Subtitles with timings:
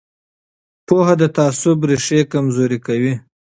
[0.87, 3.13] پوهه د تعصب ریښې کمزورې کوي